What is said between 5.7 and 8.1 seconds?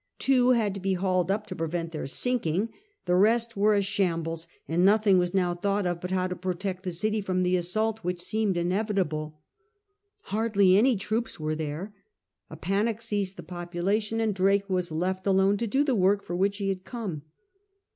of but how to protect the city from the assault